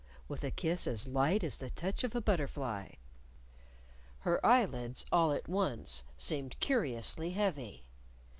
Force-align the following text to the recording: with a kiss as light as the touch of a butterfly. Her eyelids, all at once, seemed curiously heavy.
with 0.27 0.43
a 0.43 0.49
kiss 0.49 0.87
as 0.87 1.05
light 1.07 1.43
as 1.43 1.59
the 1.59 1.69
touch 1.69 2.03
of 2.03 2.15
a 2.15 2.21
butterfly. 2.21 2.89
Her 4.21 4.43
eyelids, 4.43 5.05
all 5.11 5.31
at 5.31 5.47
once, 5.47 6.03
seemed 6.17 6.59
curiously 6.59 7.29
heavy. 7.33 7.85